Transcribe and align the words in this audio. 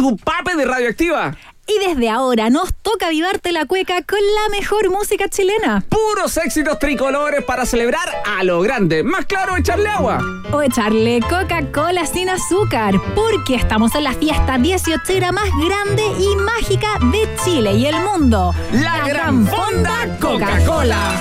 tu 0.00 0.16
pape 0.16 0.54
de 0.54 0.64
radioactiva. 0.64 1.36
Y 1.66 1.86
desde 1.86 2.08
ahora 2.08 2.50
nos 2.50 2.72
toca 2.82 3.08
avivarte 3.08 3.50
la 3.50 3.66
cueca 3.66 4.00
con 4.02 4.20
la 4.20 4.56
mejor 4.56 4.90
música 4.90 5.28
chilena. 5.28 5.84
Puros 5.88 6.36
éxitos 6.36 6.78
tricolores 6.78 7.42
para 7.44 7.66
celebrar 7.66 8.08
a 8.24 8.44
lo 8.44 8.60
grande. 8.60 9.02
Más 9.02 9.26
claro, 9.26 9.56
echarle 9.56 9.88
agua. 9.88 10.20
O 10.52 10.62
echarle 10.62 11.18
Coca-Cola 11.28 12.06
sin 12.06 12.30
azúcar. 12.30 12.94
Porque 13.16 13.56
estamos 13.56 13.92
en 13.96 14.04
la 14.04 14.14
fiesta 14.14 14.56
18 14.56 15.32
más 15.32 15.50
grande 15.60 16.04
y 16.20 16.36
mágica 16.36 16.88
de 17.10 17.28
Chile 17.44 17.72
y 17.72 17.86
el 17.86 17.96
mundo. 17.96 18.54
La, 18.72 19.06
gran, 19.06 19.46
fonda 19.48 20.16
coca 20.20 20.64
cola 20.64 21.20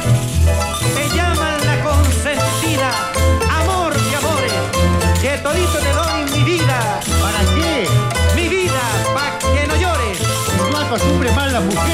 amor 11.58 11.87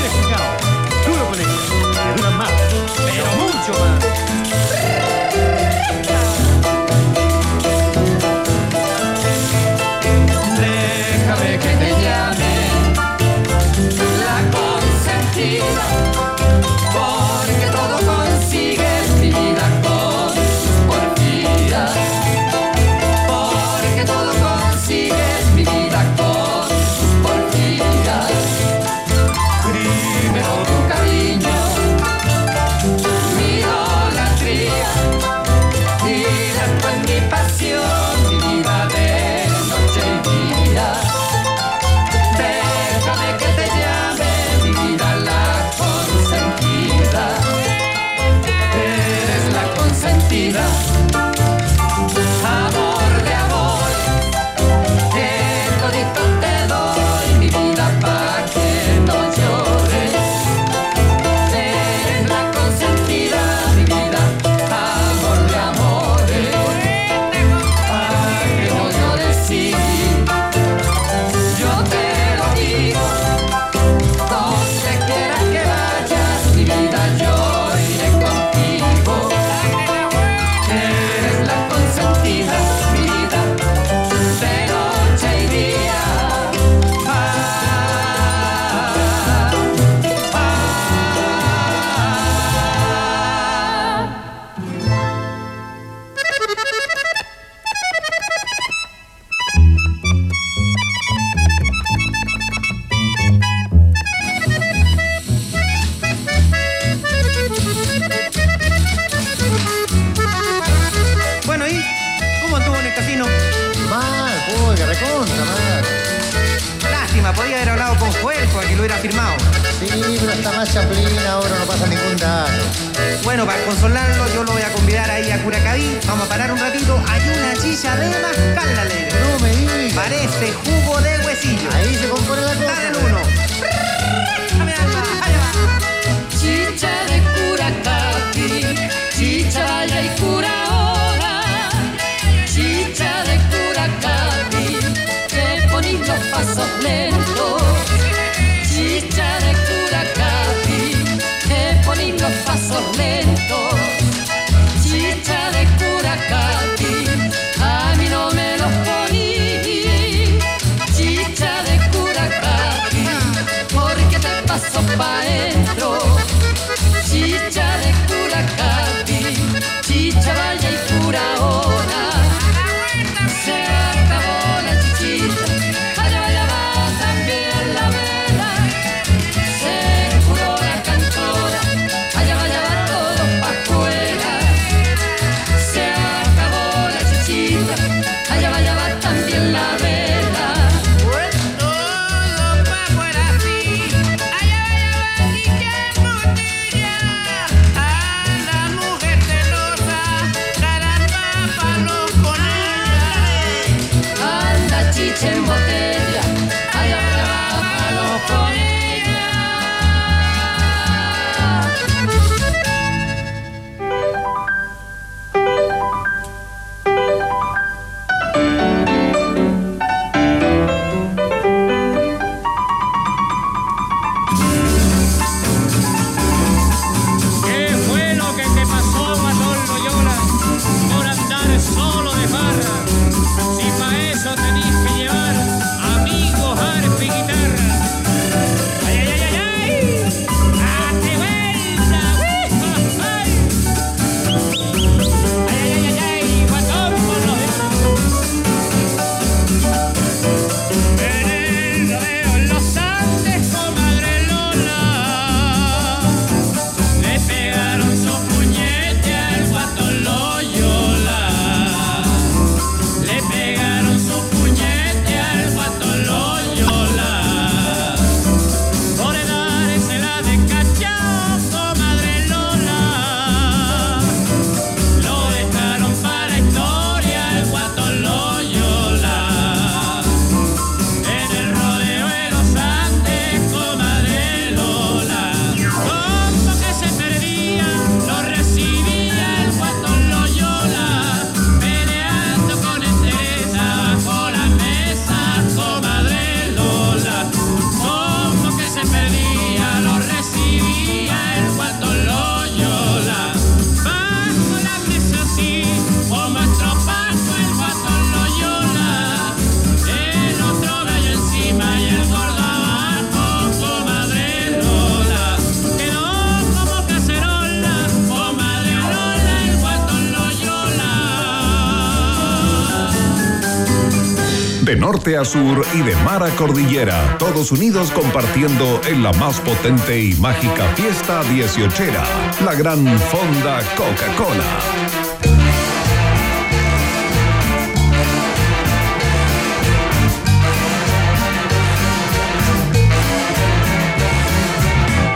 norte 324.93 325.17
a 325.17 325.25
sur 325.25 325.65
y 325.73 325.81
de 325.81 325.95
mar 326.03 326.21
a 326.21 326.29
cordillera, 326.35 327.17
todos 327.17 327.51
unidos 327.51 327.89
compartiendo 327.89 328.79
en 328.85 329.01
la 329.01 329.11
más 329.13 329.39
potente 329.39 329.99
y 329.99 330.13
mágica 330.17 330.67
fiesta 330.75 331.23
dieciochera, 331.23 332.03
la 332.45 332.53
gran 332.53 332.85
fonda 332.99 333.59
Coca-Cola. 333.75 334.43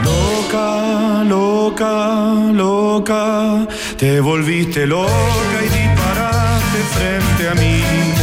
Loca, 0.02 1.22
loca, 1.24 2.52
loca, 2.52 3.68
te 3.96 4.18
volviste 4.18 4.88
loca 4.88 5.58
y 5.64 5.68
disparaste 5.68 6.78
frente 6.94 7.48
a 7.48 7.54
mí. 7.54 8.17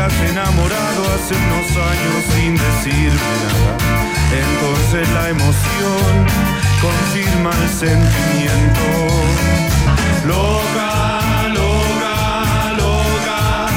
Habías 0.00 0.30
enamorado 0.30 1.02
hace 1.14 1.34
unos 1.34 1.76
años 1.76 2.24
sin 2.34 2.54
decirme 2.56 3.32
nada. 3.44 3.76
Entonces 4.32 5.06
la 5.10 5.28
emoción 5.28 6.26
confirma 6.80 7.50
el 7.50 7.68
sentimiento. 7.68 8.86
Loca, 10.26 11.48
loca, 11.52 12.16
loca, 12.78 13.68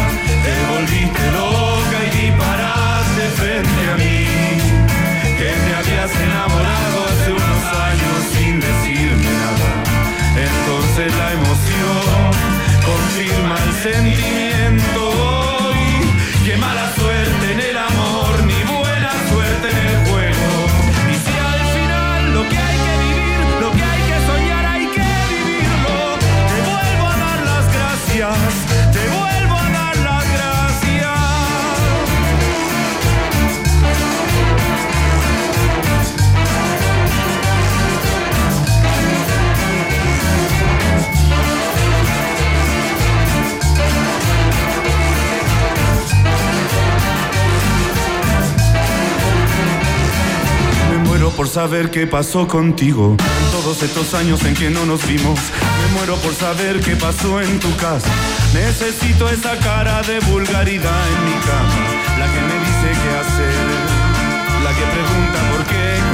te 0.46 0.56
volviste 0.72 1.26
loca 1.34 1.98
y 2.08 2.10
disparaste 2.22 3.24
frente 3.36 3.82
a 3.92 3.96
mí 3.98 4.28
que 5.38 5.50
te 5.52 5.76
habías 5.76 6.12
enamorado 6.22 6.98
hace 7.12 7.32
unos 7.34 7.64
años 7.90 8.18
sin 8.32 8.62
decirme 8.62 9.30
nada. 9.44 9.70
Entonces 10.40 11.14
la 11.18 11.34
emoción 11.34 12.32
confirma 12.86 13.56
el 13.68 13.74
sentimiento. 13.84 15.43
Qué 16.54 16.60
mala 16.60 16.94
suerte 16.94 17.52
en 17.52 17.73
por 51.36 51.48
saber 51.48 51.90
qué 51.90 52.06
pasó 52.06 52.48
contigo 52.48 53.18
todos 53.52 53.82
estos 53.84 54.14
años 54.14 54.44
en 54.44 54.54
que 54.54 54.70
no 54.70 54.86
nos 54.86 55.06
vimos. 55.08 55.40
Me 55.82 55.98
muero 55.98 56.16
por 56.18 56.34
saber 56.34 56.80
qué 56.82 56.96
pasó 56.96 57.42
en 57.42 57.60
tu 57.60 57.76
casa. 57.78 58.10
Necesito 58.54 59.28
esa 59.30 59.58
cara 59.58 60.02
de 60.04 60.20
vulgaridad 60.22 61.08
en 61.08 61.26
mi 61.26 61.40
cama, 61.42 62.20
la 62.20 62.26
que 62.26 62.42
me 62.42 62.60
dice 62.60 63.02
qué 63.02 63.18
hacer, 63.18 63.54
la 64.64 64.72
que 64.72 64.86
pregunta 64.96 65.52
por 65.52 65.66
qué, 65.66 66.13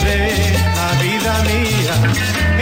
noche, 0.00 0.52
la 0.74 1.02
vida 1.02 1.42
mía. 1.44 2.57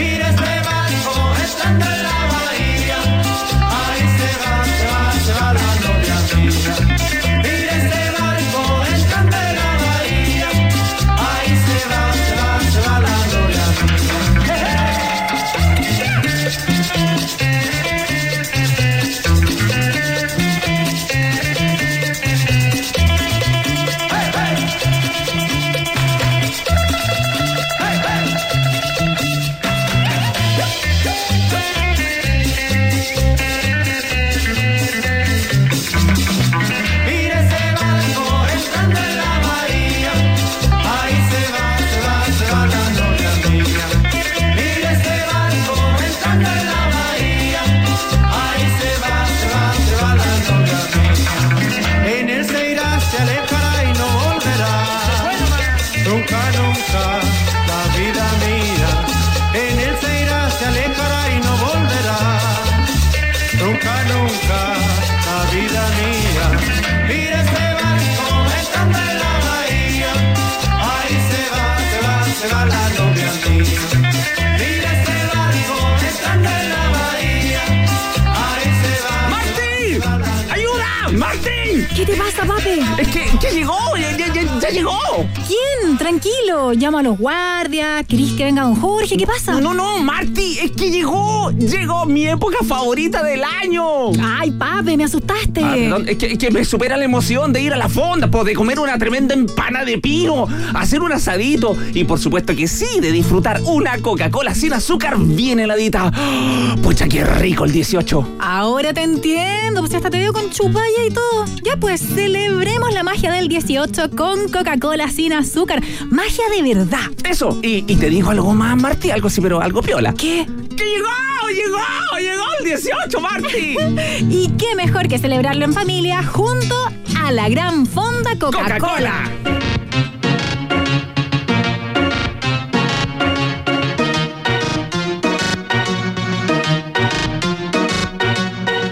Ya, 84.68 84.82
ya- 84.82 85.05
¿Quién? 85.46 85.96
Tranquilo. 85.98 86.72
Llama 86.72 87.00
a 87.00 87.02
los 87.02 87.18
guardias. 87.18 88.04
¿Querís 88.06 88.32
que 88.32 88.44
venga 88.44 88.62
don 88.62 88.76
Jorge? 88.76 89.16
¿Qué 89.16 89.26
pasa? 89.26 89.52
No, 89.52 89.60
no, 89.60 89.74
no, 89.74 89.98
Marty, 90.02 90.58
es 90.58 90.72
que 90.72 90.90
llegó, 90.90 91.50
llegó 91.50 92.06
mi 92.06 92.26
época 92.26 92.58
favorita 92.64 93.22
del 93.22 93.42
año. 93.44 94.10
Ay, 94.22 94.50
papi, 94.50 94.96
me 94.96 95.04
asustaste. 95.04 95.62
Ah, 95.62 95.72
perdón, 95.74 96.08
es, 96.08 96.16
que, 96.16 96.32
es 96.32 96.38
que 96.38 96.50
me 96.50 96.64
supera 96.64 96.96
la 96.96 97.04
emoción 97.04 97.52
de 97.52 97.62
ir 97.62 97.72
a 97.72 97.76
la 97.76 97.88
fonda, 97.88 98.30
pues, 98.30 98.44
de 98.44 98.54
comer 98.54 98.78
una 98.78 98.98
tremenda 98.98 99.34
empana 99.34 99.84
de 99.84 99.98
pino, 99.98 100.46
hacer 100.74 101.02
un 101.02 101.12
asadito 101.12 101.76
y 101.94 102.04
por 102.04 102.18
supuesto 102.18 102.54
que 102.54 102.68
sí, 102.68 103.00
de 103.00 103.12
disfrutar 103.12 103.60
una 103.64 103.98
Coca-Cola 103.98 104.54
sin 104.54 104.72
azúcar 104.72 105.16
bien 105.18 105.60
heladita. 105.60 106.12
Pucha, 106.82 107.08
qué 107.08 107.24
rico 107.24 107.64
el 107.64 107.72
18. 107.72 108.36
Ahora 108.38 108.92
te 108.92 109.02
entiendo, 109.02 109.80
pues 109.80 109.94
hasta 109.94 110.10
te 110.10 110.18
veo 110.18 110.32
con 110.32 110.50
chupalla 110.50 111.04
y 111.06 111.10
todo. 111.10 111.44
Ya 111.64 111.76
pues, 111.76 112.00
celebremos 112.00 112.92
la 112.92 113.02
magia 113.02 113.32
del 113.32 113.48
18 113.48 114.10
con 114.16 114.48
Coca-Cola 114.48 115.05
sin 115.10 115.32
azúcar. 115.32 115.82
Magia 116.10 116.44
de 116.54 116.74
verdad. 116.74 117.10
Eso, 117.28 117.58
y, 117.62 117.84
y 117.90 117.96
te 117.96 118.08
digo 118.10 118.30
algo 118.30 118.54
más, 118.54 118.76
Marty, 118.76 119.10
algo 119.10 119.28
así, 119.28 119.40
pero 119.40 119.60
algo 119.60 119.82
piola. 119.82 120.12
¿Qué? 120.14 120.46
¡Que 120.76 120.84
llegó! 120.84 121.08
¡Llegó! 121.54 122.18
¡Llegó 122.20 122.44
el 122.60 122.64
18, 122.66 123.20
Marty! 123.20 123.76
Y 124.30 124.48
qué 124.58 124.74
mejor 124.74 125.08
que 125.08 125.18
celebrarlo 125.18 125.64
en 125.64 125.72
familia 125.72 126.22
junto 126.22 126.74
a 127.22 127.32
la 127.32 127.48
gran 127.48 127.86
fonda 127.86 128.36
Coca-Cola. 128.38 128.78
¡Coca-Cola! 128.78 129.30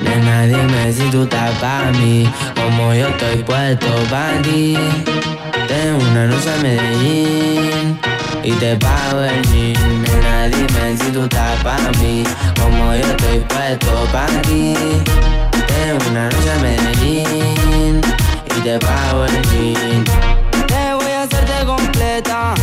Nena, 0.03 0.47
dime 0.47 0.93
si 0.93 1.11
tú 1.11 1.23
estás 1.23 1.59
para 1.59 1.91
mí, 1.93 2.29
como 2.55 2.95
yo 2.95 3.09
estoy 3.09 3.43
puesto 3.43 3.87
para 4.11 4.43
ti. 4.43 4.77
Tengo 5.75 5.99
una 6.09 6.27
noche 6.27 6.51
a 6.53 6.63
Medellín 6.63 7.99
y 8.45 8.53
te 8.53 8.77
pago 8.77 9.23
el 9.23 9.43
jean. 9.43 10.03
Nena, 10.03 10.47
dime 10.47 10.97
si 10.97 11.11
tú 11.11 11.23
estás 11.25 11.61
para 11.65 11.91
mí, 11.99 12.23
como 12.61 12.95
yo 12.95 13.05
estoy 13.05 13.41
puesto 13.41 14.07
para 14.13 14.41
ti. 14.43 14.75
Tengo 15.67 16.11
una 16.11 16.31
noche 16.31 16.51
a 16.53 16.63
Medellín 16.63 18.01
y 18.57 18.61
te 18.61 18.79
pago 18.79 19.25
el 19.25 19.43
jean. 19.51 20.05
Te 20.69 20.95
voy 20.95 21.11
a 21.11 21.23
hacerte 21.23 21.65
completa. 21.67 22.55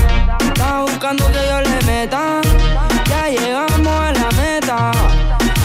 Estás 0.47 0.81
buscando 0.83 1.27
que 1.27 1.41
yo 1.49 1.61
le 1.61 1.85
meta. 1.85 2.39
Ya 3.09 3.27
llegamos 3.27 3.93
a 3.93 4.13
la 4.13 4.29
meta. 4.41 4.91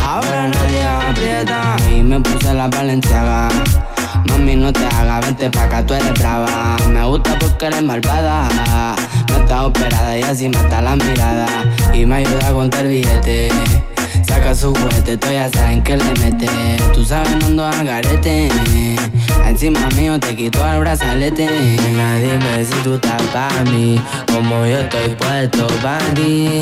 Ahora 0.05 0.49
nadie 0.49 0.85
aprieta. 0.85 1.77
Y 1.95 2.03
me 2.03 2.19
puse 2.19 2.53
la 2.53 2.67
valenciaga. 2.67 3.49
Mami, 4.37 4.55
no 4.55 4.71
te 4.71 4.85
hagas, 4.85 5.25
vente 5.25 5.51
pa' 5.51 5.65
acá, 5.65 5.87
tú 5.87 5.95
eres 5.95 6.13
brava. 6.13 6.77
Me 6.91 7.03
gusta 7.07 7.39
porque 7.39 7.67
eres 7.67 7.83
malvada. 7.83 8.95
No 9.31 9.37
estás 9.37 9.63
operada 9.63 10.19
y 10.19 10.23
así 10.23 10.51
mata 10.51 10.83
la 10.83 10.95
mirada. 10.95 11.47
Y 11.95 12.05
me 12.05 12.17
ayuda 12.17 12.49
a 12.49 12.53
contar 12.53 12.87
billete. 12.87 13.49
Saca 14.29 14.55
su 14.55 14.75
juguete, 14.75 15.17
tú 15.17 15.29
ya 15.33 15.49
saben 15.51 15.83
que 15.83 15.97
le 15.97 16.05
mete. 16.21 16.49
Tú 16.93 17.03
sabes, 17.03 17.35
no 17.37 17.47
ando 17.47 17.67
al 17.67 17.87
garete. 17.87 18.51
Encima 19.47 19.89
mío 19.97 20.21
te 20.21 20.37
quito 20.37 20.67
el 20.71 20.81
brazalete. 20.81 21.47
Nena, 21.47 22.17
dime 22.17 22.65
si 22.65 22.75
tú 22.85 22.97
estás 22.97 23.23
pa' 23.33 23.65
mí. 23.71 23.99
Como 24.27 24.67
yo 24.67 24.81
estoy 24.81 25.15
puesto 25.15 25.67
pa' 25.83 25.99
ti. 26.15 26.61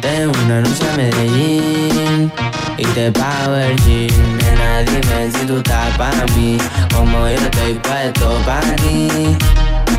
Tengo 0.00 0.32
una 0.44 0.62
noche 0.62 0.84
a 0.92 0.96
Medellín 0.96 2.32
y 2.78 2.84
te 2.94 3.12
pago 3.12 3.56
el 3.56 3.76
jean. 3.80 4.38
Nena, 4.38 4.82
dime 4.82 5.30
si 5.32 5.46
tú 5.46 5.56
estás 5.58 5.96
para 5.96 6.24
mí, 6.36 6.56
como 6.94 7.28
yo 7.28 7.34
estoy 7.34 7.74
puesto 7.74 8.40
para 8.46 8.76
ti. 8.76 9.08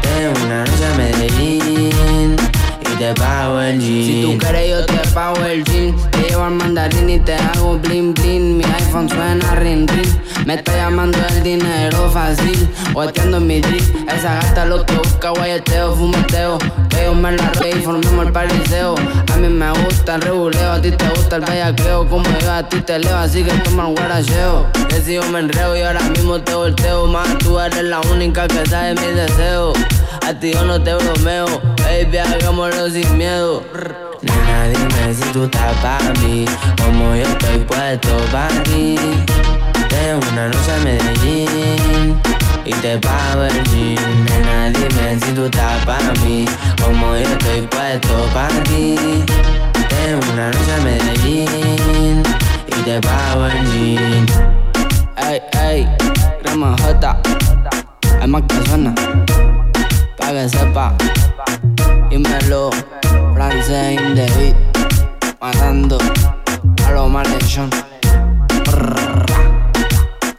Tengo 0.02 0.46
una 0.46 0.66
noche 0.66 0.86
a 0.86 0.98
Medellín 0.98 2.36
te 3.00 3.14
pago 3.14 3.62
el 3.62 3.80
jean. 3.80 4.04
Si 4.04 4.22
tú 4.24 4.38
quieres 4.38 4.70
yo 4.70 4.86
te 4.86 5.08
pago 5.14 5.44
el 5.46 5.64
jean. 5.64 5.96
Te 6.12 6.20
llevo 6.30 6.44
al 6.44 6.52
mandarín 6.52 7.10
y 7.10 7.20
te 7.20 7.34
hago 7.34 7.80
bling 7.80 8.14
bling. 8.14 8.58
Mi 8.58 8.64
iPhone 8.66 9.08
suena 9.08 9.56
ring 9.56 9.88
ring. 9.88 10.46
Me 10.46 10.56
está 10.56 10.76
llamando 10.76 11.18
el 11.30 11.42
dinero 11.42 12.12
fácil. 12.12 12.70
En 13.24 13.48
mi 13.48 13.62
drip. 13.62 14.10
Esa 14.10 14.36
gata 14.36 14.66
lo 14.66 14.86
que 14.86 14.94
busca, 14.96 15.30
guayeteo, 15.30 15.96
fumeteo. 15.96 16.58
Que 16.90 17.10
me 17.10 17.32
la 17.32 17.50
re 17.54 17.70
y 17.70 17.82
formemos 17.82 18.26
el 18.26 18.34
pariseo. 18.34 18.96
A 19.32 19.38
mí 19.38 19.48
me 19.48 19.72
gusta 19.72 20.16
el 20.16 20.22
reguleo, 20.22 20.74
a 20.74 20.82
ti 20.82 20.92
te 20.92 21.10
gusta 21.10 21.38
el 21.38 21.46
bellaqueo. 21.46 22.08
Como 22.10 22.30
yo 22.40 22.52
a 22.52 22.68
ti 22.68 22.82
te 22.82 23.00
leo, 23.00 23.16
así 23.16 23.44
que 23.44 23.52
toma 23.60 23.88
el 23.88 23.96
guaracheo. 23.96 24.68
Yo 25.08 25.24
me 25.32 25.40
enreo 25.40 25.76
y 25.76 25.82
ahora 25.82 26.02
mismo 26.02 26.40
te 26.40 26.54
volteo. 26.54 27.08
Más 27.08 27.38
tú 27.40 27.58
eres 27.60 27.84
la 27.84 28.02
única 28.02 28.48
que 28.48 28.66
sabe 28.66 28.94
mis 28.96 29.16
deseos. 29.16 29.78
A 30.30 30.34
ti 30.40 30.52
yo 30.54 30.64
no 30.64 30.80
te 30.80 30.94
bromeo, 30.94 31.48
baby, 31.78 32.20
hagámoslo 32.20 32.88
sin 32.92 33.18
miedo. 33.18 33.64
Nena, 34.22 34.68
dime 34.68 35.12
si 35.12 35.24
tú 35.34 35.46
estás 35.46 35.76
para 35.78 36.14
mí, 36.22 36.46
como 36.78 37.16
yo 37.16 37.24
estoy 37.24 37.58
puesto 37.66 38.16
para 38.32 38.62
ti. 38.62 38.96
Tengo 39.90 40.20
una 40.32 40.50
noche 40.50 40.72
a 40.72 40.84
Medellín 40.84 42.22
y 42.64 42.72
te 42.74 43.00
pago 43.00 43.46
el 43.46 43.64
jean. 43.72 44.26
Nena, 44.26 44.70
dime 44.70 45.20
si 45.20 45.32
tú 45.32 45.46
estás 45.46 45.84
para 45.84 46.14
mí, 46.24 46.46
como 46.80 47.16
yo 47.16 47.24
estoy 47.24 47.62
puesto 47.62 48.30
para 48.32 48.64
ti. 48.66 48.96
Tengo 49.90 50.32
una 50.32 50.52
noche 50.52 50.74
a 50.78 50.84
Medellín 50.84 52.24
y 52.68 52.82
te 52.84 53.02
pago 53.02 53.48
el 53.48 53.66
jean. 53.72 54.26
Ey, 55.28 55.42
ey, 55.60 55.88
crema 56.44 56.76
J, 56.84 57.20
hay 58.22 58.28
más 58.28 58.44
que 58.44 58.70
suena, 58.70 58.94
pa' 60.30 60.36
que 60.36 60.50
sepa. 60.50 60.94
Dímelo, 62.10 62.70
francés 63.34 64.00
in 64.00 64.16
the 64.16 64.26
beat, 64.38 64.56
matando 65.42 65.98
a 66.86 66.92
los 66.92 67.10
malhechón. 67.10 67.70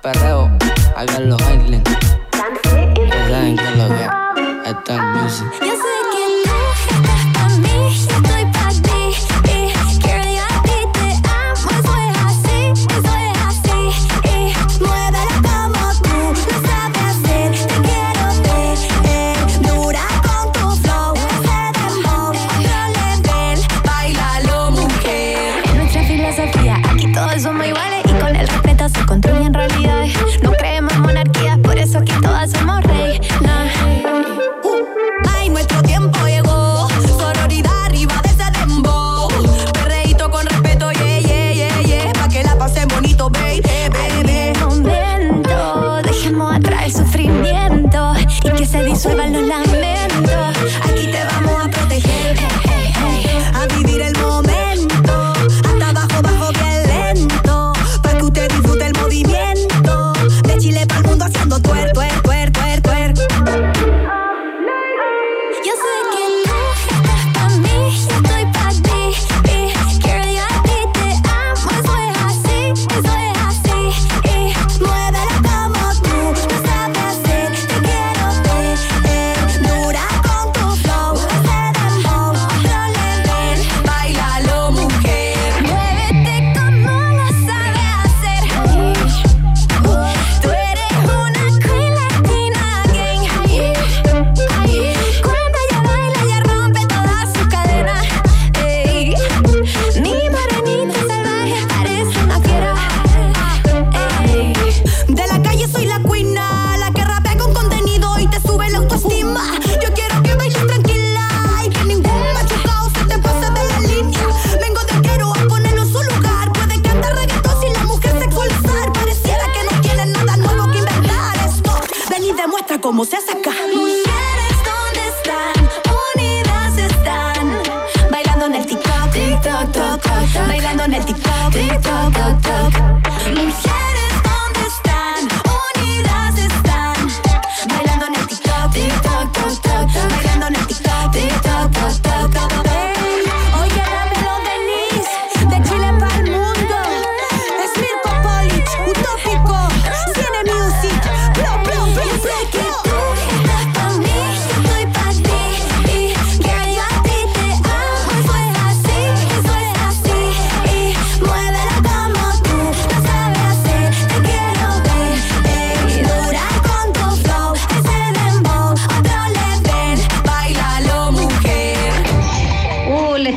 Perreo, 0.02 0.50
acá 0.96 1.16
en 1.16 1.30
los 1.30 1.40
Highlands. 1.42 1.90
Ya 3.08 3.28
saben 3.28 3.56
que 3.56 3.70
lo 3.76 3.88
que 3.88 4.92
es 4.92 5.00
music. 5.14 5.99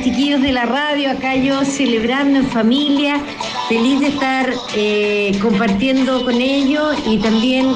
Chiquillos 0.02 0.42
de 0.42 0.52
la 0.52 0.66
radio, 0.66 1.12
acá 1.12 1.36
yo 1.36 1.64
celebrando 1.64 2.40
en 2.40 2.48
familia, 2.48 3.22
feliz 3.70 4.00
de 4.00 4.08
estar 4.08 4.50
eh, 4.76 5.38
compartiendo 5.42 6.24
con 6.26 6.42
ellos 6.42 6.98
y 7.06 7.18
también 7.20 7.68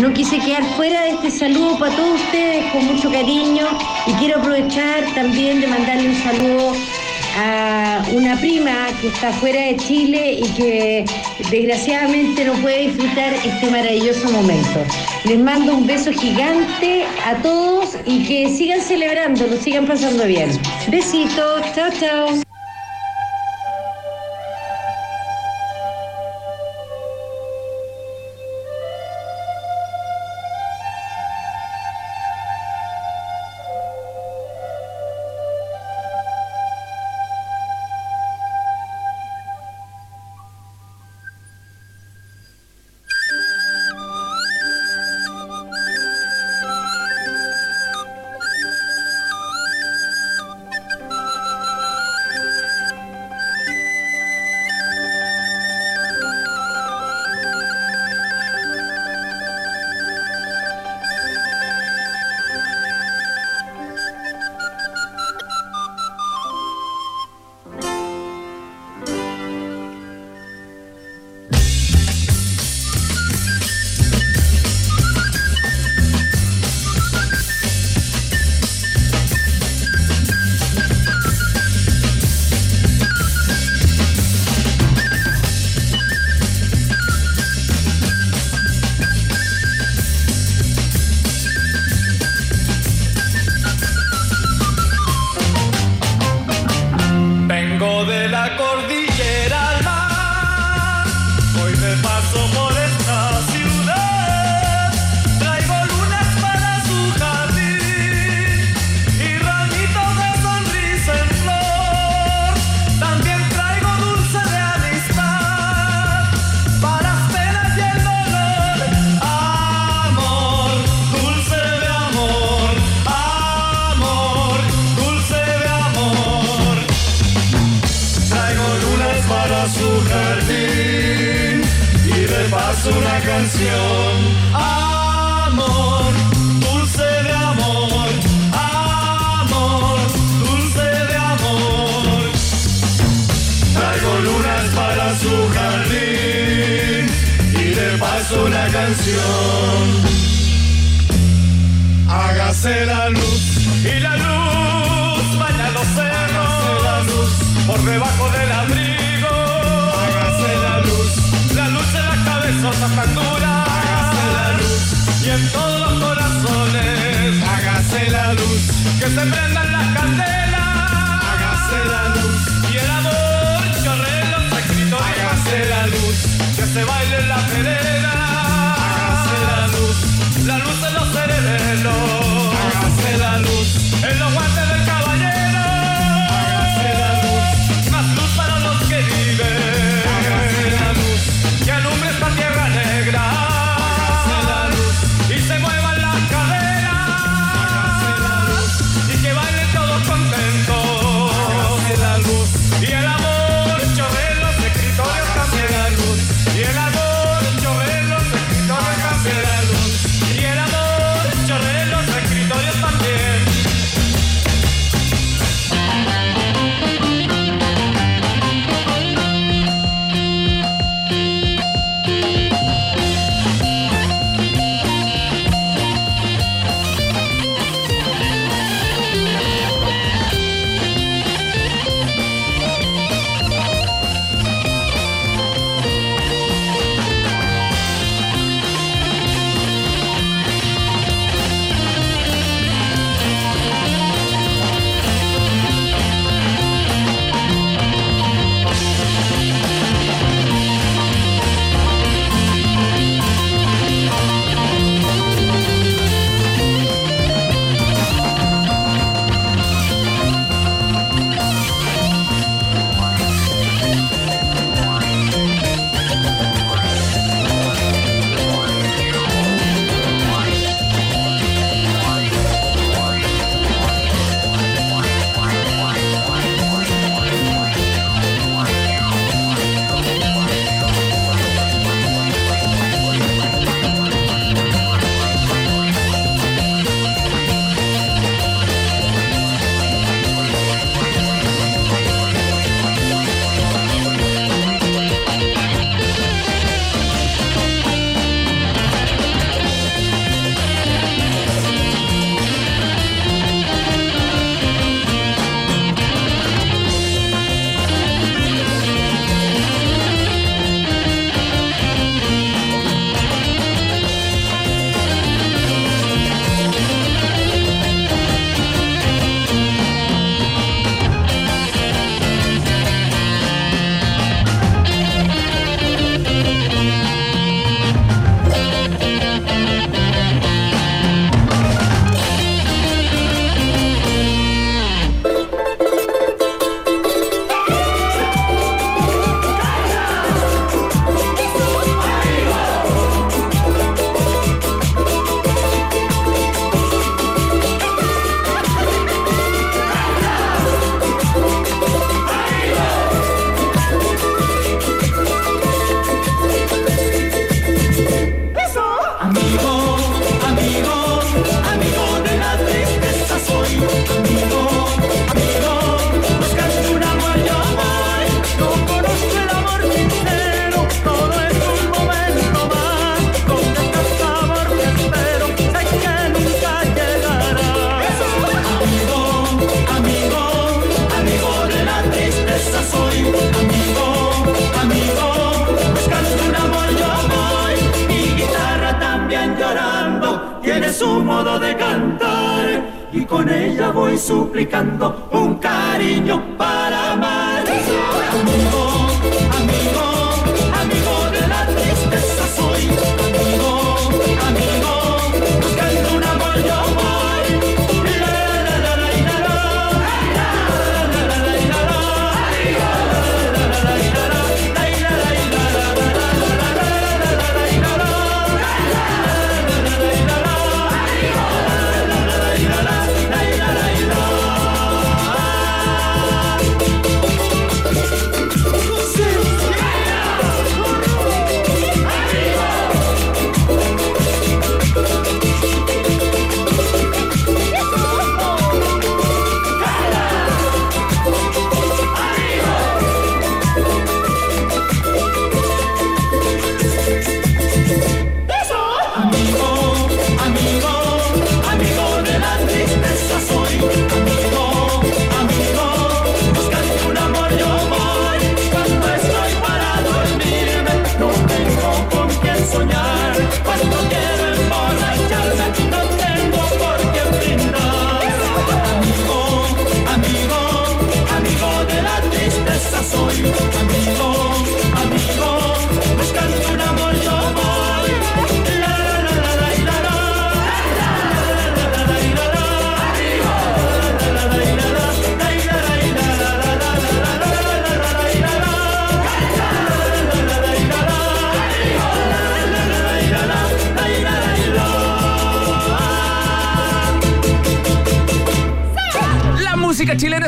no 0.00 0.12
quise 0.12 0.38
quedar 0.38 0.64
fuera 0.76 1.02
de 1.02 1.10
este 1.10 1.30
saludo 1.30 1.78
para 1.78 1.94
todos 1.96 2.20
ustedes 2.20 2.72
con 2.72 2.84
mucho 2.86 3.10
cariño 3.10 3.66
y 4.06 4.12
quiero 4.12 4.38
aprovechar 4.38 5.04
también 5.14 5.60
de 5.60 5.66
mandarle 5.66 6.08
un 6.10 6.14
saludo 6.14 6.72
a 7.36 8.02
una 8.12 8.36
prima 8.36 8.88
que 9.00 9.08
está 9.08 9.32
fuera 9.32 9.60
de 9.60 9.76
Chile 9.76 10.40
y 10.42 10.48
que 10.54 11.04
desgraciadamente 11.50 12.44
no 12.44 12.54
puede 12.54 12.88
disfrutar 12.88 13.34
este 13.34 13.70
maravilloso 13.70 14.30
momento. 14.30 14.84
Les 15.24 15.38
mando 15.38 15.74
un 15.74 15.86
beso 15.86 16.12
gigante 16.12 17.04
a 17.24 17.34
todos 17.42 17.96
y 18.06 18.24
que 18.24 18.48
sigan 18.48 18.80
celebrando, 18.80 19.46
lo 19.46 19.56
sigan 19.56 19.86
pasando 19.86 20.24
bien. 20.26 20.50
Besitos, 20.88 21.62
chao, 21.74 21.90
chao. 22.00 22.45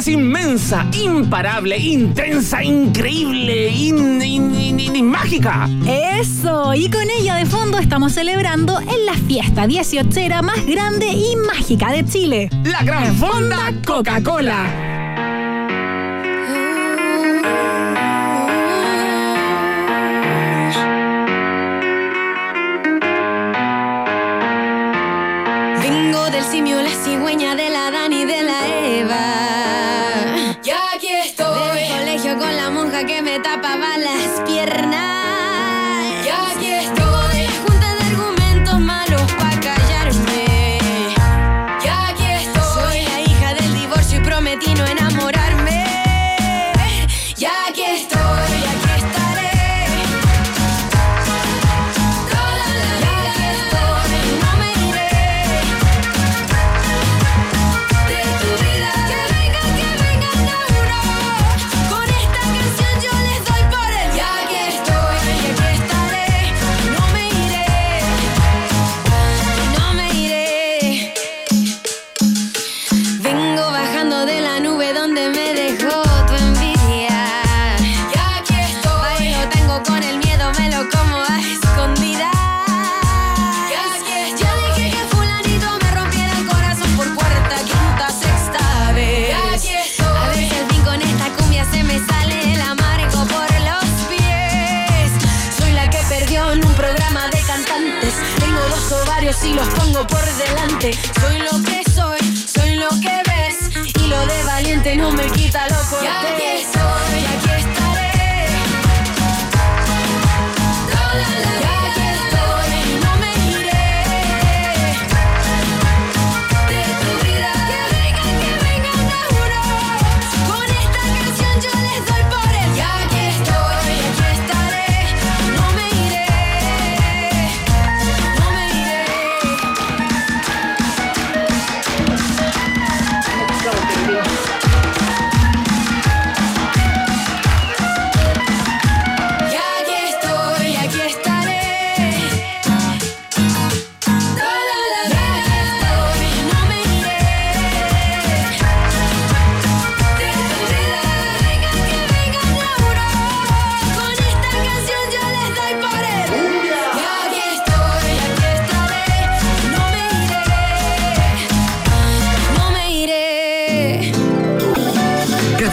inmensa, 0.08 0.86
imparable, 0.92 1.76
intensa, 1.76 2.62
increíble, 2.62 3.68
in, 3.68 4.22
in, 4.22 4.80
in, 4.80 5.06
mágica. 5.06 5.68
Eso, 5.86 6.74
y 6.74 6.90
con 6.90 7.08
ella 7.10 7.36
de 7.36 7.46
fondo 7.46 7.78
estamos 7.78 8.12
celebrando 8.12 8.80
en 8.80 9.06
la 9.06 9.14
fiesta 9.14 9.66
18 9.66 10.42
más 10.42 10.64
grande 10.66 11.06
y 11.06 11.36
mágica 11.36 11.92
de 11.92 12.04
Chile. 12.04 12.50
La 12.64 12.82
gran 12.82 13.14
fonda 13.16 13.72
Coca-Cola. 13.86 14.87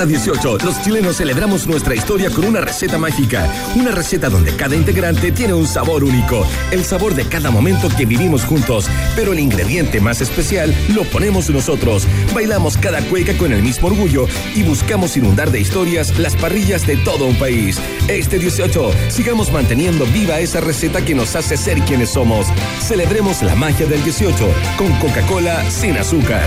Fiesta 0.06 0.32
18, 0.32 0.58
los 0.66 0.82
chilenos 0.84 1.18
celebramos 1.18 1.68
nuestra 1.68 1.96
historia 1.96 2.30
con 2.30 2.46
una 2.46 2.62
receta 2.62 2.98
mágica. 2.98 3.52
Una 3.76 3.92
receta 3.92 4.30
donde 4.30 4.56
cada 4.56 4.76
integrante 4.76 5.32
tiene 5.32 5.54
un 5.54 5.68
sabor 5.68 6.04
único. 6.04 6.46
El 6.72 6.84
sabor 6.84 7.16
de 7.16 7.26
cada 7.26 7.50
momento 7.50 7.90
que 7.90 8.06
vivimos 8.06 8.44
juntos. 8.44 8.88
Pero 9.16 9.34
el 9.34 9.40
ingrediente 9.40 10.00
más 10.02 10.22
especial 10.22 10.76
lo 10.94 11.04
ponemos 11.06 11.50
nosotros. 11.50 12.08
Bailamos 12.34 12.78
cada 12.78 13.02
cueca 13.02 13.36
con 13.38 13.52
el 13.52 13.64
mismo 13.64 13.88
orgullo 13.88 14.28
y 14.54 14.64
buscamos 14.64 15.18
inundar 15.18 15.52
de 15.52 15.62
historias 15.62 16.18
las 16.20 16.36
parrillas 16.36 16.86
de 16.86 16.98
todo 16.98 17.26
un 17.26 17.38
país. 17.38 17.80
Este 18.08 18.38
18, 18.38 18.92
sigamos 19.10 19.52
manteniendo 19.52 20.06
viva 20.08 20.40
esa 20.40 20.62
receta 20.62 21.04
que 21.04 21.16
nos 21.16 21.36
hace 21.36 21.58
ser 21.58 21.80
quienes 21.82 22.12
somos. 22.12 22.48
Celebremos 22.82 23.42
la 23.42 23.56
magia 23.56 23.86
del 23.88 24.04
18 24.04 24.54
con 24.78 24.92
Coca-Cola 25.00 25.70
sin 25.72 25.98
azúcar. 25.98 26.46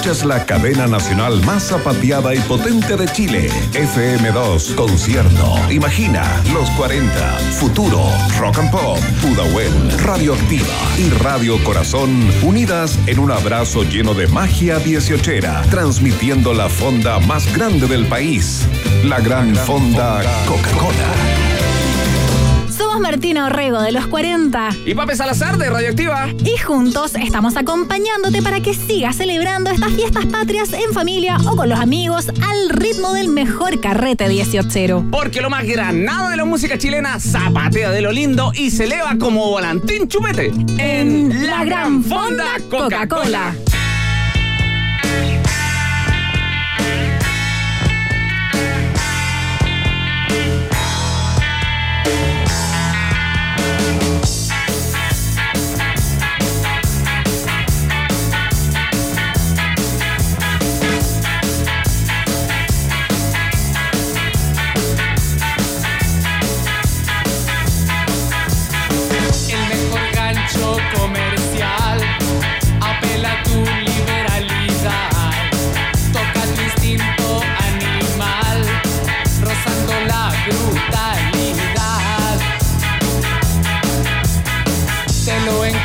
Escuchas 0.00 0.24
la 0.24 0.46
cadena 0.46 0.86
nacional 0.86 1.42
más 1.44 1.64
zapateada 1.64 2.34
y 2.34 2.38
potente 2.38 2.96
de 2.96 3.06
Chile. 3.06 3.50
FM2 3.74 4.74
Concierto. 4.74 5.58
Imagina 5.70 6.24
los 6.54 6.70
40. 6.70 7.10
Futuro. 7.58 8.08
Rock 8.38 8.60
and 8.60 8.70
Pop. 8.70 8.98
Pudahuel. 9.20 9.70
Radioactiva. 10.02 10.64
Y 10.96 11.10
Radio 11.22 11.62
Corazón. 11.64 12.26
Unidas 12.42 12.98
en 13.06 13.18
un 13.18 13.30
abrazo 13.30 13.82
lleno 13.82 14.14
de 14.14 14.26
magia 14.26 14.78
dieciochera. 14.78 15.60
Transmitiendo 15.68 16.54
la 16.54 16.70
fonda 16.70 17.18
más 17.18 17.54
grande 17.54 17.86
del 17.86 18.06
país. 18.06 18.66
La 19.04 19.20
gran 19.20 19.54
fonda 19.54 20.22
Coca-Cola. 20.46 21.39
Somos 22.80 22.98
Martina 22.98 23.44
Orrego 23.44 23.82
de 23.82 23.92
los 23.92 24.06
40. 24.06 24.70
Y 24.86 24.94
Pape 24.94 25.14
Salazar 25.14 25.58
de 25.58 25.68
Radioactiva. 25.68 26.28
Y 26.42 26.56
juntos 26.56 27.14
estamos 27.14 27.58
acompañándote 27.58 28.40
para 28.40 28.62
que 28.62 28.72
sigas 28.72 29.16
celebrando 29.16 29.70
estas 29.70 29.92
fiestas 29.92 30.24
patrias 30.24 30.72
en 30.72 30.90
familia 30.94 31.36
o 31.44 31.56
con 31.56 31.68
los 31.68 31.78
amigos 31.78 32.30
al 32.30 32.70
ritmo 32.70 33.12
del 33.12 33.28
mejor 33.28 33.78
carrete 33.82 34.30
18. 34.30 35.08
Porque 35.10 35.42
lo 35.42 35.50
más 35.50 35.66
granado 35.66 36.30
de 36.30 36.38
la 36.38 36.46
música 36.46 36.78
chilena 36.78 37.20
zapatea 37.20 37.90
de 37.90 38.00
lo 38.00 38.12
lindo 38.12 38.50
y 38.54 38.70
se 38.70 38.84
eleva 38.84 39.14
como 39.18 39.50
volantín 39.50 40.08
chupete 40.08 40.50
en 40.78 41.46
la 41.46 41.66
gran 41.66 42.02
fonda 42.02 42.46
Coca-Cola. 42.70 43.54
El 43.54 43.69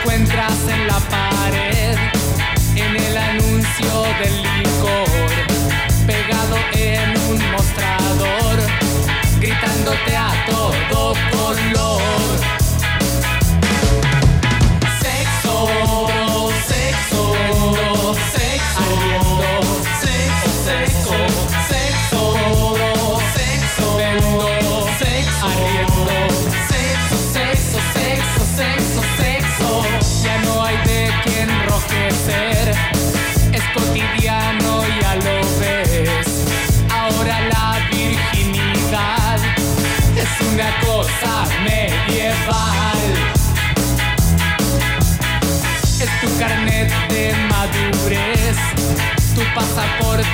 encuentras 0.05 0.53
en 0.69 0.87
la 0.87 0.99
pared, 0.99 1.97
en 2.75 2.95
el 2.95 3.17
anuncio 3.17 4.03
del 4.19 4.43
licor, 4.59 5.31
pegado 6.05 6.57
en 6.73 7.09
un 7.31 7.51
mostrador, 7.51 8.59
gritándote 9.39 10.15
a 10.15 10.31
todo 10.47 11.13
color. 11.31 12.64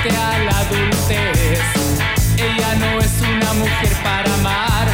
A 0.08 0.38
la 0.38 0.58
adultez. 0.58 1.60
Ella 2.36 2.74
no 2.74 2.98
es 2.98 3.12
una 3.20 3.52
mujer 3.54 3.92
para 4.02 4.34
amar, 4.34 4.88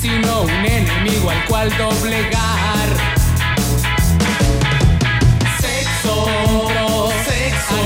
sino 0.00 0.42
un 0.42 0.50
enemigo 0.50 1.30
al 1.30 1.44
cual 1.44 1.70
doblegar. 1.78 2.88
Sexo, 5.60 6.26
sexo, 7.24 7.78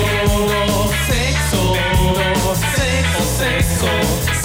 sexo, 1.07 1.77
sexo, 1.97 2.57
sexo, 2.77 3.21
sexo, 3.39 4.38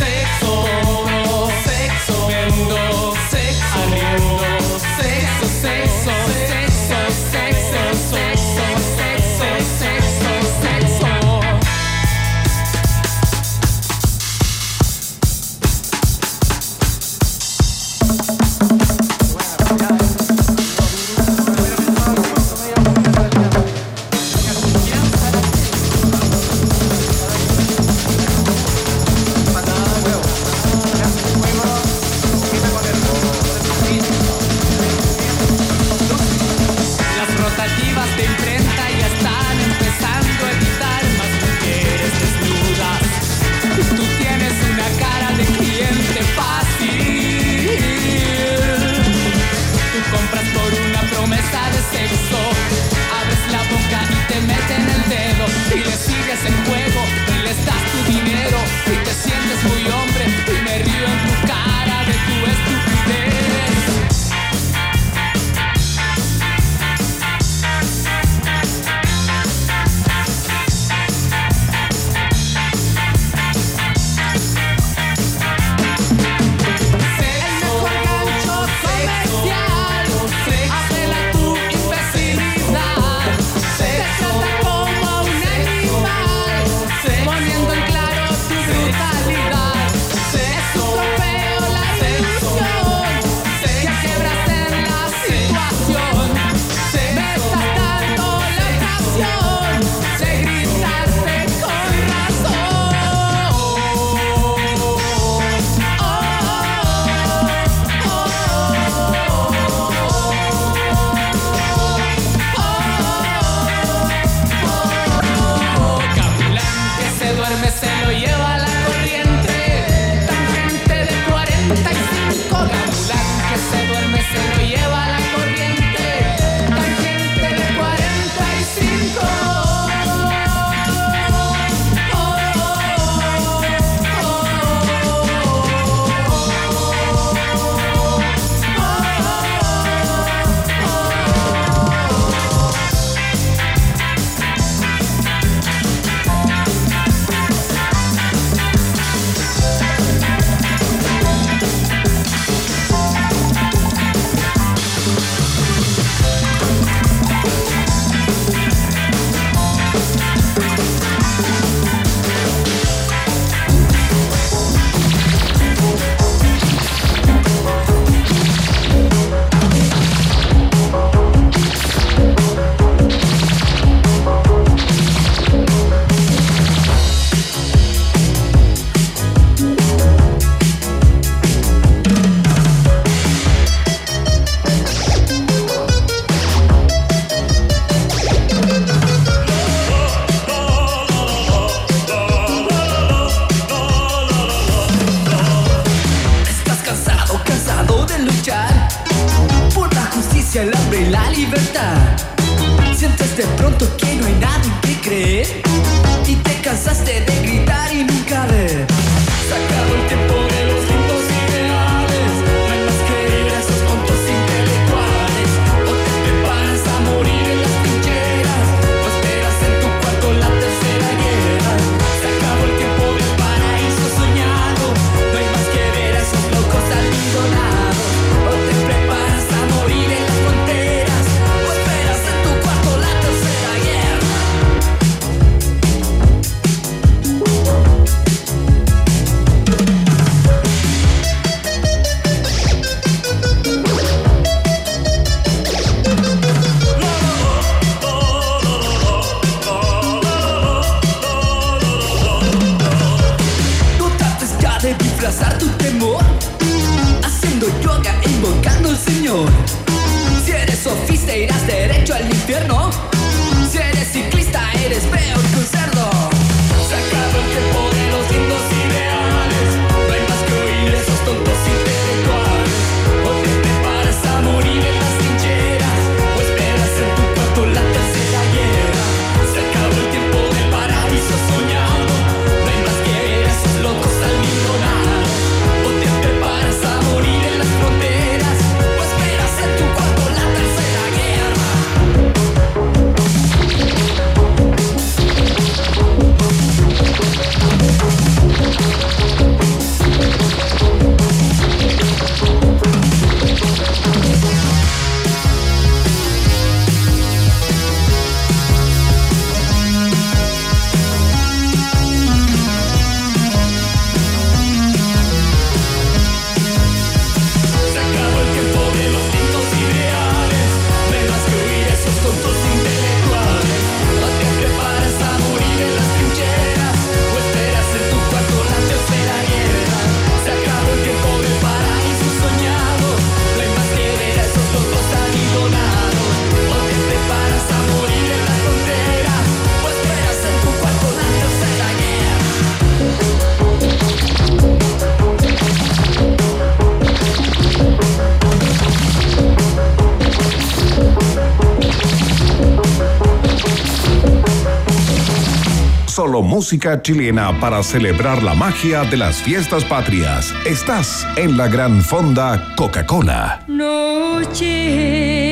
música 356.63 357.01
chilena 357.01 357.59
para 357.59 357.83
celebrar 357.83 358.41
la 358.41 358.53
magia 358.53 359.03
de 359.03 359.17
las 359.17 359.41
fiestas 359.41 359.83
patrias. 359.83 360.53
Estás 360.65 361.27
en 361.35 361.57
la 361.57 361.67
gran 361.67 362.01
fonda 362.01 362.73
Coca-Cola. 362.77 363.65
Noche 363.67 365.42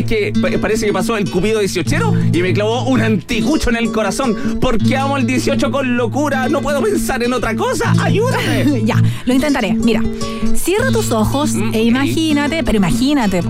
es 0.00 0.06
que 0.06 0.32
pa- 0.40 0.48
parece 0.60 0.86
que 0.86 0.92
pasó 0.92 1.16
el 1.16 1.30
cupido 1.30 1.60
18 1.60 2.14
y 2.32 2.42
me 2.42 2.52
clavó 2.52 2.84
un 2.84 3.00
anticucho 3.00 3.70
en 3.70 3.76
el 3.76 3.90
corazón 3.92 4.58
porque 4.60 4.96
amo 4.96 5.16
el 5.16 5.26
18 5.26 5.70
con 5.70 5.96
locura. 5.96 6.48
No 6.48 6.60
puedo 6.60 6.82
pensar 6.82 7.22
en 7.22 7.32
otra 7.32 7.54
cosa. 7.56 7.94
Ayúdame. 8.02 8.82
ya, 8.84 9.02
lo 9.24 9.34
intentaré. 9.34 9.72
Mira, 9.74 10.02
cierra 10.54 10.90
tus 10.90 11.10
ojos 11.12 11.52
e 11.72 11.82
imagínate, 11.84 12.62
pero 12.64 12.76
imagínate, 12.76 13.40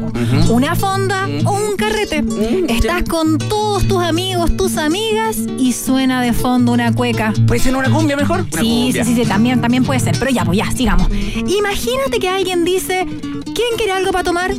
una 0.51 0.75
fonda 0.77 1.29
o 1.45 1.53
un 1.53 1.77
carrete. 1.77 2.25
Estás 2.69 3.03
con 3.09 3.39
todos 3.39 3.87
tus 3.87 4.03
amigos, 4.03 4.57
tus 4.57 4.77
amigas 4.77 5.39
y 5.59 5.73
suena 5.73 6.23
de 6.23 6.33
fondo 6.33 6.73
una 6.73 6.93
cueca. 6.95 7.33
¿Puede 7.47 7.61
ser 7.61 7.77
una 7.77 7.91
cumbia 7.91 8.17
mejor? 8.17 8.41
Una 8.53 8.63
Sí, 8.63 8.83
cumbia. 8.85 9.05
sí, 9.05 9.15
sí, 9.15 9.23
sí, 9.23 9.29
también, 9.29 9.61
también 9.61 9.85
puede 9.85 10.01
ser. 10.01 10.17
Pero 10.19 10.31
ya, 10.31 10.45
pues 10.45 10.59
ya, 10.59 10.71
sigamos. 10.71 11.09
Imagínate 11.47 12.19
que 12.19 12.29
alguien 12.29 12.65
dice, 12.65 13.07
¿quién 13.61 13.77
quiere 13.77 13.93
algo 13.93 14.11
para 14.11 14.25
tomar? 14.25 14.53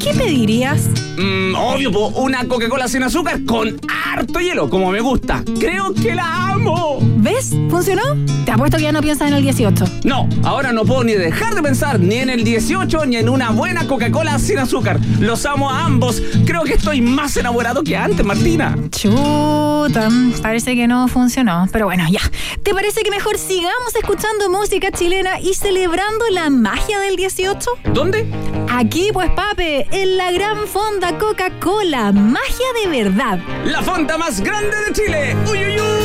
¿Qué 0.00 0.14
pedirías? 0.16 0.88
Mm, 1.18 1.54
obvio, 1.56 1.90
po, 1.90 2.06
una 2.08 2.46
Coca-Cola 2.46 2.86
sin 2.86 3.02
azúcar 3.02 3.44
con 3.44 3.80
harto 3.88 4.38
hielo, 4.38 4.70
como 4.70 4.92
me 4.92 5.00
gusta. 5.00 5.42
Creo 5.58 5.92
que 5.92 6.14
la 6.14 6.43
amo. 6.54 6.98
¿Ves? 7.16 7.50
¿Funcionó? 7.68 8.02
Te 8.44 8.52
apuesto 8.52 8.76
que 8.76 8.84
ya 8.84 8.92
no 8.92 9.00
piensas 9.00 9.28
en 9.28 9.34
el 9.34 9.42
18. 9.42 9.84
No, 10.04 10.28
ahora 10.42 10.72
no 10.72 10.84
puedo 10.84 11.04
ni 11.04 11.12
dejar 11.12 11.54
de 11.54 11.62
pensar 11.62 11.98
ni 11.98 12.16
en 12.16 12.30
el 12.30 12.44
18 12.44 13.06
ni 13.06 13.16
en 13.16 13.28
una 13.28 13.50
buena 13.50 13.86
Coca-Cola 13.86 14.38
sin 14.38 14.58
azúcar. 14.58 15.00
Los 15.20 15.44
amo 15.46 15.70
a 15.70 15.84
ambos. 15.84 16.22
Creo 16.44 16.62
que 16.62 16.74
estoy 16.74 17.00
más 17.00 17.36
enamorado 17.36 17.82
que 17.82 17.96
antes, 17.96 18.24
Martina. 18.24 18.76
Chuta, 18.90 20.08
parece 20.42 20.74
que 20.74 20.86
no 20.86 21.08
funcionó. 21.08 21.66
Pero 21.72 21.86
bueno, 21.86 22.04
ya. 22.10 22.20
¿Te 22.62 22.72
parece 22.72 23.02
que 23.02 23.10
mejor 23.10 23.38
sigamos 23.38 23.94
escuchando 23.96 24.50
música 24.50 24.90
chilena 24.90 25.40
y 25.40 25.54
celebrando 25.54 26.24
la 26.30 26.50
magia 26.50 27.00
del 27.00 27.16
18? 27.16 27.70
¿Dónde? 27.92 28.26
Aquí, 28.70 29.10
pues, 29.12 29.30
pape, 29.30 29.86
en 29.90 30.16
la 30.16 30.30
gran 30.30 30.66
fonda 30.66 31.18
Coca-Cola. 31.18 32.12
Magia 32.12 32.66
de 32.82 33.02
verdad. 33.02 33.38
La 33.64 33.82
fonda 33.82 34.16
más 34.18 34.40
grande 34.40 34.76
de 34.86 34.92
Chile. 34.92 35.36
¡Uy, 35.50 35.58
uy, 35.58 35.80
uy! 35.80 36.03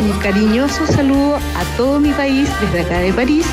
un 0.00 0.12
cariñoso 0.20 0.86
saludo 0.86 1.36
a 1.36 1.76
todo 1.76 2.00
mi 2.00 2.12
país 2.12 2.48
desde 2.60 2.80
acá 2.80 2.98
de 2.98 3.12
París, 3.12 3.46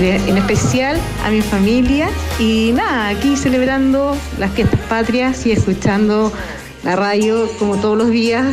en 0.00 0.38
especial 0.38 0.96
a 1.24 1.30
mi 1.30 1.42
familia 1.42 2.08
y 2.38 2.72
nada, 2.72 3.08
aquí 3.08 3.36
celebrando 3.36 4.16
las 4.38 4.52
fiestas 4.52 4.80
patrias 4.88 5.44
y 5.44 5.52
escuchando 5.52 6.32
la 6.84 6.96
radio 6.96 7.48
como 7.58 7.76
todos 7.76 7.98
los 7.98 8.10
días 8.10 8.46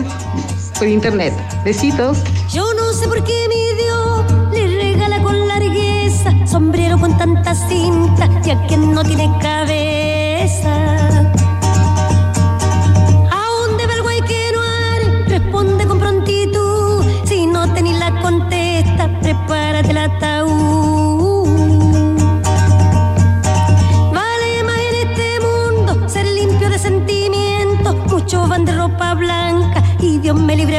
por 0.77 0.87
internet. 0.87 1.33
Besitos. 1.63 2.17
Yo 2.51 2.65
no 2.73 2.93
sé 2.93 3.07
por 3.07 3.23
qué 3.23 3.47
mi 3.47 3.83
Dios 3.83 4.51
le 4.53 4.81
regala 4.81 5.21
con 5.21 5.47
largueza 5.47 6.31
sombrero 6.47 6.99
con 6.99 7.17
tanta 7.17 7.53
cinta 7.53 8.29
y 8.43 8.49
a 8.49 8.67
quien 8.67 8.93
no 8.93 9.03
tiene 9.03 9.31
cabeza. 9.41 10.94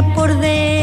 por 0.03 0.35
dentro. 0.41 0.76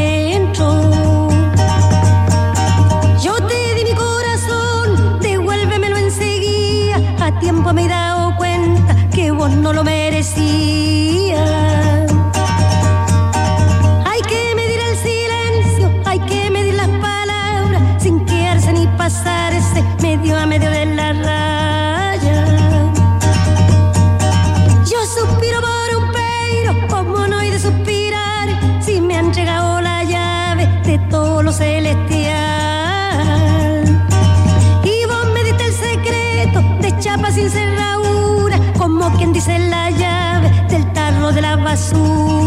azul. 41.74 42.43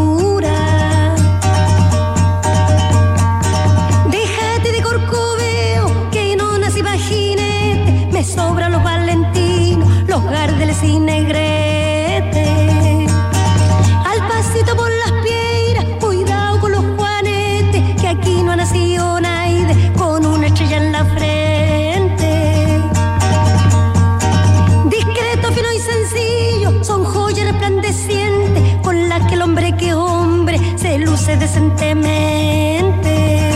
decentemente. 31.34 33.50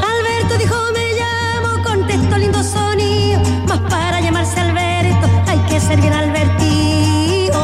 Alberto 0.00 0.56
dijo, 0.56 0.76
me 0.94 1.14
llamo, 1.14 1.82
contestó 1.82 2.38
lindo 2.38 2.62
Sony, 2.62 3.42
mas 3.66 3.80
para 3.90 4.20
llamarse 4.20 4.60
Alberto 4.60 5.28
hay 5.48 5.58
que 5.68 5.80
ser 5.80 6.00
bien 6.00 6.12
Albertino. 6.12 7.58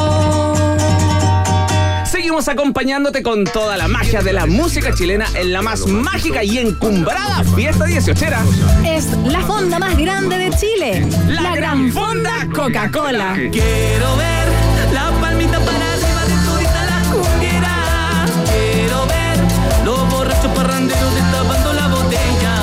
Seguimos 2.05 2.49
acompañándote 2.49 3.23
con 3.23 3.45
toda 3.45 3.77
la 3.77 3.87
magia 3.87 4.21
de 4.23 4.33
la 4.33 4.47
música 4.47 4.93
chilena 4.93 5.27
en 5.37 5.53
la 5.53 5.63
más 5.63 5.87
mágica 5.87 6.43
y 6.43 6.59
encumbrada 6.59 7.45
fiesta 7.55 7.85
18 7.85 8.25
Es 8.85 9.07
la 9.25 9.41
fonda 9.43 9.79
más 9.79 9.97
grande 9.97 10.37
de 10.37 10.51
Chile. 10.51 11.07
La, 11.29 11.43
la 11.43 11.55
gran 11.55 11.93
fonda 11.93 12.49
Coca-Cola. 12.53 13.37
Quiero 13.53 14.17
ver 14.17 14.64
parranderos 20.55 21.15
destapando 21.15 21.73
la 21.73 21.89
botella. 21.89 22.55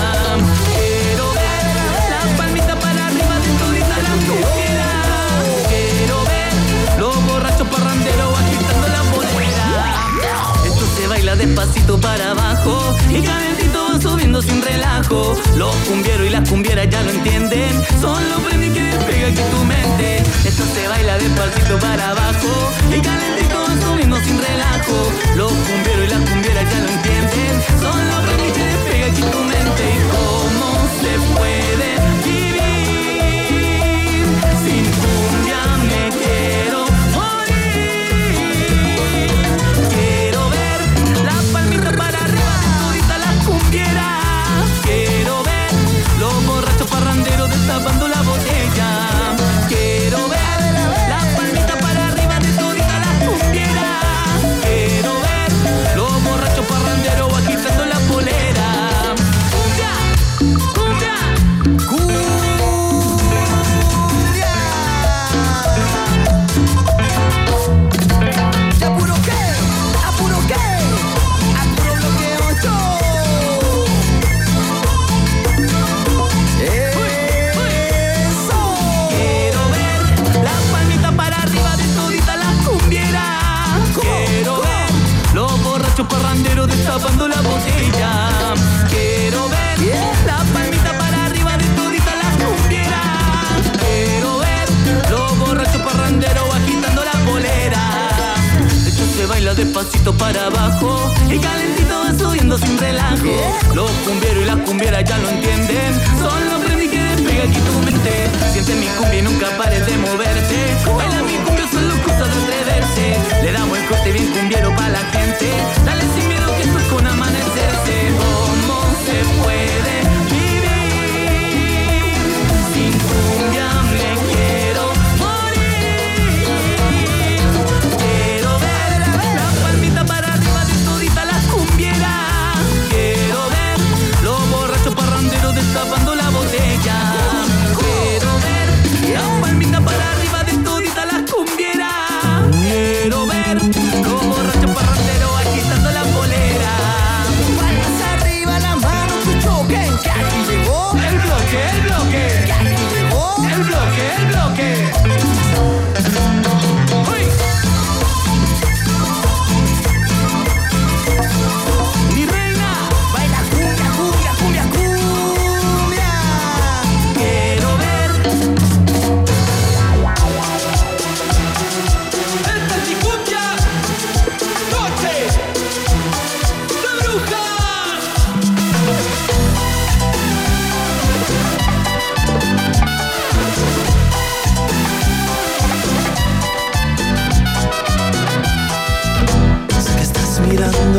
Quiero 0.76 1.26
ver 1.34 1.64
las 2.10 2.38
palmitas 2.38 2.76
para 2.78 3.08
arriba 3.08 3.36
de 3.44 3.50
tu 3.60 3.72
linda 3.72 3.98
la 4.06 4.14
Quiero 5.70 6.18
ver 6.26 7.00
los 7.00 7.26
borrachos 7.26 7.68
parranderos 7.68 8.40
agitando 8.40 8.88
la 8.88 9.02
bolera. 9.12 9.68
Esto 10.66 10.86
se 10.96 11.08
baila 11.08 11.36
despacito 11.36 12.00
para 12.00 12.32
abajo 12.32 12.96
y 13.10 13.22
calentito 13.22 14.02
subiendo 14.02 14.42
sin 14.42 14.62
relajo. 14.62 15.36
Los 15.58 15.76
cumbieros 15.88 16.28
y 16.28 16.30
las 16.30 16.48
cumbieras 16.50 16.90
ya 16.90 17.04
lo 17.04 17.12
entienden. 17.12 17.72
Son 18.00 18.30
los 18.30 18.40
premios 18.42 18.74
que 18.74 18.84
despegan 18.84 19.36
que 19.36 19.44
tu 19.44 19.64
mente. 19.66 20.18
Esto 20.46 20.64
se 20.74 20.88
baila 20.88 21.18
despacito 21.18 21.78
para 21.80 22.12
abajo 22.12 22.72
y 22.90 23.00
calentito 23.00 23.66
subiendo 23.86 24.18
sin 24.24 24.38
relajo. 24.42 25.12
Los 25.36 25.52
cumbieros 25.52 26.01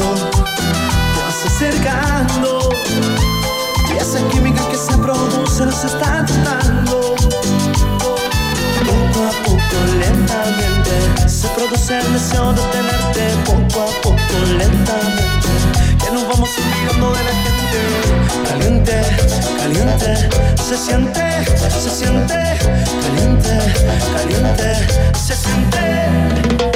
te 0.00 1.20
vas 1.20 1.44
acercando. 1.46 2.70
Y 3.92 3.96
esa 3.96 4.20
química 4.28 4.66
que 4.70 4.76
se 4.76 4.96
produce 4.98 5.66
nos 5.66 5.84
está 5.84 6.24
tratando. 6.24 7.14
Poco 8.86 9.20
a 9.24 9.32
poco, 9.44 9.76
lentamente, 9.98 11.28
se 11.28 11.48
produce 11.48 11.98
el 11.98 12.12
deseo 12.12 12.52
de 12.52 12.62
tenerte. 12.62 13.22
Poco 13.44 13.82
a 13.82 14.02
poco, 14.02 14.36
lentamente, 14.58 15.22
que 16.02 16.10
nos 16.12 16.26
vamos 16.28 16.48
olvidando 16.58 17.12
de 17.12 17.24
la 17.24 17.34
gente. 17.44 17.80
Caliente, 18.48 18.96
caliente, 19.58 20.10
se 20.56 20.76
siente, 20.76 21.44
se 21.80 21.90
siente. 21.90 22.40
Caliente, 23.02 23.54
caliente, 24.16 24.68
se 25.14 25.34
siente. 25.34 26.71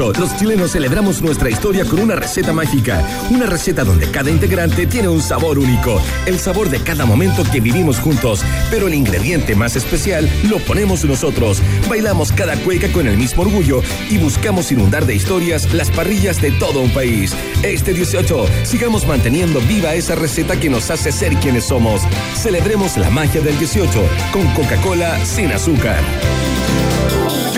Cada 0.00 0.12
18, 0.12 0.20
los 0.20 0.36
chilenos 0.38 0.72
celebramos 0.72 1.20
nuestra 1.20 1.50
historia 1.50 1.84
con 1.84 2.00
una 2.00 2.16
receta 2.16 2.54
mágica. 2.54 3.06
Una 3.30 3.44
receta 3.44 3.84
donde 3.84 4.10
cada 4.10 4.30
integrante 4.30 4.86
tiene 4.86 5.08
un 5.08 5.20
sabor 5.20 5.58
único. 5.58 6.00
El 6.24 6.38
sabor 6.38 6.70
de 6.70 6.80
cada 6.80 7.04
momento 7.04 7.42
que 7.44 7.60
vivimos 7.60 7.98
juntos. 7.98 8.42
Pero 8.70 8.88
el 8.88 8.94
ingrediente 8.94 9.54
más 9.54 9.76
especial 9.76 10.26
lo 10.48 10.58
ponemos 10.60 11.04
nosotros. 11.04 11.60
Bailamos 11.86 12.32
cada 12.32 12.56
cueca 12.56 12.90
con 12.92 13.08
el 13.08 13.18
mismo 13.18 13.42
orgullo 13.42 13.82
y 14.08 14.16
buscamos 14.16 14.72
inundar 14.72 15.04
de 15.04 15.16
historias 15.16 15.70
las 15.74 15.90
parrillas 15.90 16.40
de 16.40 16.52
todo 16.52 16.80
un 16.80 16.90
país. 16.94 17.34
Este 17.62 17.92
18, 17.92 18.46
sigamos 18.64 19.06
manteniendo 19.06 19.60
viva 19.60 19.92
esa 19.92 20.14
receta 20.14 20.58
que 20.58 20.70
nos 20.70 20.90
hace 20.90 21.12
ser 21.12 21.34
quienes 21.36 21.64
somos. 21.64 22.00
Celebremos 22.36 22.96
la 22.96 23.10
magia 23.10 23.42
del 23.42 23.58
18 23.58 24.02
con 24.32 24.46
Coca-Cola 24.54 25.22
sin 25.26 25.52
azúcar. 25.52 26.02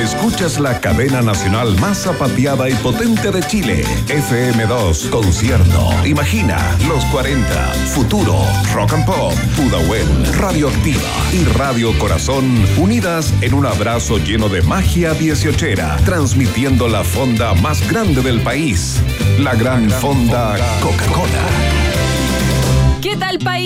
Escuchas 0.03 0.59
la 0.59 0.81
cadena 0.81 1.23
nacional 1.23 1.79
más 1.79 1.99
zapateada 2.03 2.69
y 2.69 2.75
potente 2.75 3.31
de 3.31 3.41
Chile. 3.41 3.85
FM2 4.09 5.09
Concierto. 5.11 5.91
Imagina 6.05 6.59
los 6.89 7.05
40. 7.05 7.45
Futuro. 7.95 8.35
Rock 8.75 8.95
and 8.95 9.07
Pop. 9.07 9.33
Pudahuel. 9.57 10.09
Radioactiva. 10.37 11.09
Y 11.33 11.45
Radio 11.57 11.97
Corazón. 12.01 12.65
Unidas 12.79 13.33
en 13.43 13.55
un 13.55 13.65
abrazo 13.65 14.19
lleno 14.19 14.49
de 14.49 14.63
magia 14.63 15.15
dieciochera. 15.15 15.97
Transmitiendo 16.05 16.89
la 16.89 17.05
fonda 17.05 17.55
más 17.55 17.89
grande 17.89 18.23
del 18.23 18.41
país. 18.41 19.01
La 19.39 19.55
gran 19.55 19.89
fonda 19.89 20.57
Coca-Cola. 20.81 21.47
¿Qué 23.01 23.17
tal 23.17 23.39
país? 23.39 23.63